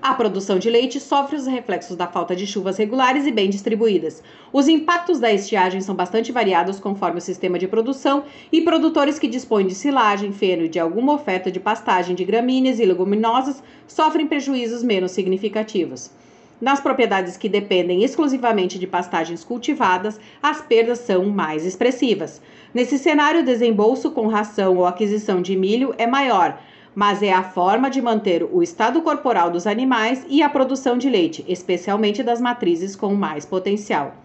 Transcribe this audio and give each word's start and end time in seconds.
A 0.00 0.14
produção 0.14 0.60
de 0.60 0.70
leite 0.70 1.00
sofre 1.00 1.34
os 1.34 1.46
reflexos 1.48 1.96
da 1.96 2.06
falta 2.06 2.34
de 2.36 2.46
chuvas 2.46 2.76
regulares 2.76 3.26
e 3.26 3.32
bem 3.32 3.50
distribuídas. 3.50 4.22
Os 4.52 4.68
impactos 4.68 5.18
da 5.18 5.32
estiagem 5.32 5.80
são 5.80 5.92
bastante 5.92 6.30
variados 6.30 6.78
conforme 6.78 7.18
o 7.18 7.20
sistema 7.20 7.58
de 7.58 7.66
produção 7.66 8.22
e 8.52 8.60
produtores 8.60 9.18
que 9.18 9.26
dispõem 9.26 9.66
de 9.66 9.74
silagem, 9.74 10.32
feno 10.32 10.64
e 10.64 10.68
de 10.68 10.78
alguma 10.78 11.14
oferta 11.14 11.50
de 11.50 11.58
pastagem 11.58 12.14
de 12.14 12.24
gramíneas 12.24 12.78
e 12.78 12.84
leguminosas 12.84 13.60
sofrem 13.88 14.28
prejuízos 14.28 14.84
menos 14.84 15.10
significativos. 15.10 16.12
Nas 16.60 16.80
propriedades 16.80 17.36
que 17.36 17.48
dependem 17.48 18.04
exclusivamente 18.04 18.78
de 18.78 18.86
pastagens 18.86 19.42
cultivadas, 19.42 20.20
as 20.40 20.60
perdas 20.60 21.00
são 21.00 21.24
mais 21.24 21.66
expressivas. 21.66 22.40
Nesse 22.72 22.98
cenário, 22.98 23.40
o 23.40 23.44
desembolso 23.44 24.12
com 24.12 24.28
ração 24.28 24.76
ou 24.76 24.86
aquisição 24.86 25.42
de 25.42 25.56
milho 25.56 25.92
é 25.98 26.06
maior, 26.06 26.60
mas 26.98 27.22
é 27.22 27.32
a 27.32 27.44
forma 27.44 27.88
de 27.88 28.02
manter 28.02 28.42
o 28.42 28.60
estado 28.60 29.00
corporal 29.02 29.52
dos 29.52 29.68
animais 29.68 30.26
e 30.28 30.42
a 30.42 30.48
produção 30.48 30.98
de 30.98 31.08
leite, 31.08 31.44
especialmente 31.46 32.24
das 32.24 32.40
matrizes 32.40 32.96
com 32.96 33.14
mais 33.14 33.46
potencial. 33.46 34.16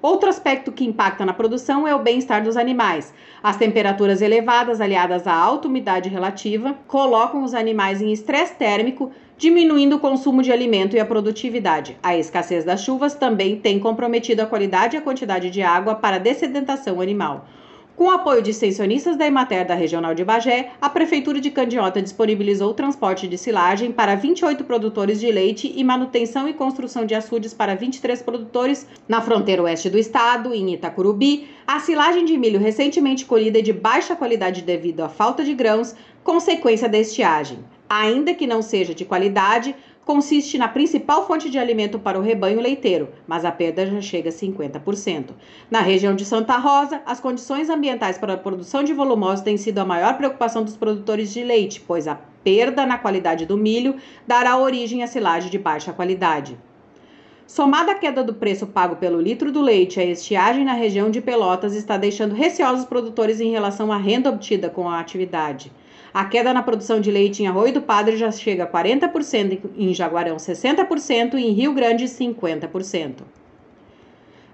Outro 0.00 0.28
aspecto 0.28 0.70
que 0.70 0.84
impacta 0.84 1.26
na 1.26 1.32
produção 1.32 1.88
é 1.88 1.92
o 1.92 1.98
bem-estar 1.98 2.44
dos 2.44 2.56
animais. 2.56 3.12
As 3.42 3.56
temperaturas 3.56 4.22
elevadas, 4.22 4.80
aliadas 4.80 5.26
à 5.26 5.34
alta 5.34 5.66
umidade 5.66 6.08
relativa, 6.08 6.76
colocam 6.86 7.42
os 7.42 7.52
animais 7.52 8.00
em 8.00 8.12
estresse 8.12 8.54
térmico, 8.54 9.10
diminuindo 9.36 9.96
o 9.96 10.00
consumo 10.00 10.40
de 10.40 10.52
alimento 10.52 10.94
e 10.94 11.00
a 11.00 11.04
produtividade. 11.04 11.98
A 12.00 12.16
escassez 12.16 12.64
das 12.64 12.84
chuvas 12.84 13.12
também 13.12 13.56
tem 13.56 13.80
comprometido 13.80 14.40
a 14.40 14.46
qualidade 14.46 14.94
e 14.94 14.98
a 15.00 15.02
quantidade 15.02 15.50
de 15.50 15.62
água 15.62 15.96
para 15.96 16.14
a 16.14 16.20
dessedentação 16.20 17.00
animal. 17.00 17.48
Com 18.00 18.06
o 18.06 18.10
apoio 18.12 18.40
de 18.40 18.52
extensionistas 18.52 19.14
da 19.14 19.26
Emater 19.26 19.66
da 19.66 19.74
Regional 19.74 20.14
de 20.14 20.24
Bagé, 20.24 20.70
a 20.80 20.88
Prefeitura 20.88 21.38
de 21.38 21.50
Candiota 21.50 22.00
disponibilizou 22.00 22.72
transporte 22.72 23.28
de 23.28 23.36
silagem 23.36 23.92
para 23.92 24.14
28 24.14 24.64
produtores 24.64 25.20
de 25.20 25.30
leite 25.30 25.70
e 25.76 25.84
manutenção 25.84 26.48
e 26.48 26.54
construção 26.54 27.04
de 27.04 27.14
açudes 27.14 27.52
para 27.52 27.74
23 27.74 28.22
produtores 28.22 28.86
na 29.06 29.20
fronteira 29.20 29.62
oeste 29.64 29.90
do 29.90 29.98
estado, 29.98 30.54
em 30.54 30.72
Itacurubi. 30.72 31.46
A 31.66 31.78
silagem 31.78 32.24
de 32.24 32.38
milho 32.38 32.58
recentemente 32.58 33.26
colhida 33.26 33.58
é 33.58 33.62
de 33.62 33.74
baixa 33.74 34.16
qualidade 34.16 34.62
devido 34.62 35.02
à 35.02 35.10
falta 35.10 35.44
de 35.44 35.52
grãos, 35.52 35.94
consequência 36.24 36.88
da 36.88 36.96
estiagem. 36.98 37.58
Ainda 37.86 38.32
que 38.32 38.46
não 38.46 38.62
seja 38.62 38.94
de 38.94 39.04
qualidade, 39.04 39.76
consiste 40.10 40.58
na 40.58 40.66
principal 40.66 41.24
fonte 41.24 41.48
de 41.48 41.56
alimento 41.56 41.96
para 41.96 42.18
o 42.18 42.20
rebanho 42.20 42.60
leiteiro, 42.60 43.10
mas 43.28 43.44
a 43.44 43.52
perda 43.52 43.86
já 43.86 44.00
chega 44.00 44.28
a 44.28 44.32
50%. 44.32 45.26
Na 45.70 45.82
região 45.82 46.16
de 46.16 46.24
Santa 46.24 46.56
Rosa, 46.56 47.00
as 47.06 47.20
condições 47.20 47.70
ambientais 47.70 48.18
para 48.18 48.32
a 48.32 48.36
produção 48.36 48.82
de 48.82 48.92
volumosos 48.92 49.44
têm 49.44 49.56
sido 49.56 49.78
a 49.78 49.84
maior 49.84 50.16
preocupação 50.16 50.64
dos 50.64 50.76
produtores 50.76 51.32
de 51.32 51.44
leite, 51.44 51.80
pois 51.80 52.08
a 52.08 52.16
perda 52.42 52.84
na 52.84 52.98
qualidade 52.98 53.46
do 53.46 53.56
milho 53.56 53.94
dará 54.26 54.58
origem 54.58 55.04
à 55.04 55.06
silagem 55.06 55.48
de 55.48 55.60
baixa 55.60 55.92
qualidade. 55.92 56.58
Somada 57.46 57.92
à 57.92 57.94
queda 57.94 58.24
do 58.24 58.34
preço 58.34 58.66
pago 58.66 58.96
pelo 58.96 59.20
litro 59.20 59.52
do 59.52 59.62
leite, 59.62 60.00
a 60.00 60.04
estiagem 60.04 60.64
na 60.64 60.72
região 60.72 61.08
de 61.08 61.20
Pelotas 61.20 61.76
está 61.76 61.96
deixando 61.96 62.34
receosos 62.34 62.80
os 62.80 62.88
produtores 62.88 63.40
em 63.40 63.52
relação 63.52 63.92
à 63.92 63.96
renda 63.96 64.28
obtida 64.28 64.68
com 64.68 64.88
a 64.88 64.98
atividade. 64.98 65.70
A 66.12 66.24
queda 66.24 66.52
na 66.52 66.62
produção 66.62 67.00
de 67.00 67.08
leite 67.08 67.42
em 67.42 67.46
Arroio 67.46 67.72
do 67.72 67.82
Padre 67.82 68.16
já 68.16 68.32
chega 68.32 68.64
a 68.64 68.66
40%, 68.66 69.60
em 69.76 69.94
Jaguarão 69.94 70.36
60% 70.36 71.34
e 71.34 71.46
em 71.46 71.52
Rio 71.52 71.72
Grande 71.72 72.06
50%. 72.06 73.18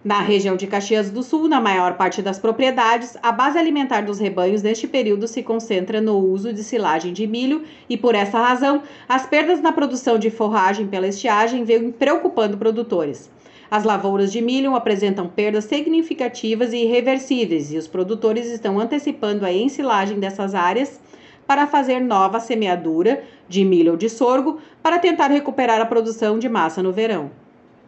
Na 0.05 0.21
região 0.21 0.55
de 0.55 0.67
Caxias 0.67 1.11
do 1.11 1.23
Sul, 1.23 1.49
na 1.49 1.59
maior 1.59 1.97
parte 1.97 2.21
das 2.21 2.39
propriedades, 2.39 3.17
a 3.23 3.33
base 3.33 3.59
alimentar 3.59 4.03
dos 4.03 4.19
rebanhos 4.19 4.63
neste 4.63 4.87
período 4.87 5.27
se 5.27 5.43
concentra 5.43 6.01
no 6.01 6.19
uso 6.19 6.53
de 6.53 6.63
silagem 6.63 7.13
de 7.13 7.27
milho 7.27 7.65
e, 7.89 7.97
por 7.97 8.15
essa 8.15 8.39
razão, 8.39 8.83
as 9.09 9.27
perdas 9.27 9.61
na 9.61 9.73
produção 9.73 10.19
de 10.19 10.31
forragem 10.31 10.87
pela 10.87 11.09
estiagem 11.09 11.65
vêm 11.65 11.91
preocupando 11.91 12.59
produtores. 12.59 13.31
As 13.69 13.83
lavouras 13.83 14.31
de 14.31 14.41
milho 14.41 14.77
apresentam 14.77 15.27
perdas 15.27 15.65
significativas 15.65 16.73
e 16.73 16.85
irreversíveis 16.85 17.73
e 17.73 17.79
os 17.79 17.89
produtores 17.89 18.47
estão 18.47 18.79
antecipando 18.79 19.45
a 19.45 19.53
ensilagem 19.53 20.21
dessas 20.21 20.55
áreas 20.55 21.01
para 21.47 21.67
fazer 21.67 22.01
nova 22.01 22.41
semeadura 22.41 23.23
de 23.49 23.65
milho 23.65 23.93
ou 23.93 23.97
de 23.97 24.09
sorgo 24.09 24.61
para 24.83 24.99
tentar 24.99 25.29
recuperar 25.29 25.81
a 25.81 25.87
produção 25.87 26.39
de 26.39 26.49
massa 26.49 26.83
no 26.83 26.93
verão. 26.93 27.31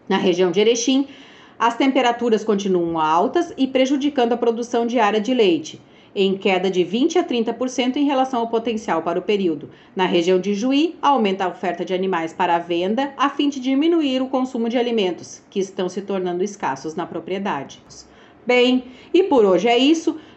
Na 0.08 0.16
região 0.16 0.50
de 0.50 0.60
Erechim, 0.60 1.06
as 1.58 1.76
temperaturas 1.76 2.44
continuam 2.44 2.98
altas 2.98 3.52
e 3.58 3.66
prejudicando 3.66 4.32
a 4.32 4.36
produção 4.36 4.86
diária 4.86 5.20
de 5.20 5.34
leite, 5.34 5.80
em 6.14 6.36
queda 6.36 6.70
de 6.70 6.84
20 6.84 7.18
a 7.18 7.24
30% 7.24 7.96
em 7.96 8.04
relação 8.04 8.40
ao 8.40 8.48
potencial 8.48 9.02
para 9.02 9.18
o 9.18 9.22
período. 9.22 9.68
Na 9.94 10.06
região 10.06 10.40
de 10.40 10.54
Juí, 10.54 10.96
aumenta 11.02 11.44
a 11.44 11.48
oferta 11.48 11.84
de 11.84 11.92
animais 11.92 12.32
para 12.32 12.56
a 12.56 12.58
venda 12.58 13.12
a 13.16 13.28
fim 13.28 13.48
de 13.48 13.60
diminuir 13.60 14.22
o 14.22 14.28
consumo 14.28 14.68
de 14.68 14.78
alimentos, 14.78 15.42
que 15.50 15.58
estão 15.58 15.88
se 15.88 16.02
tornando 16.02 16.44
escassos 16.44 16.94
na 16.94 17.04
propriedade. 17.04 17.82
Bem, 18.46 18.84
e 19.12 19.24
por 19.24 19.44
hoje 19.44 19.68
é 19.68 19.76
isso. 19.76 20.16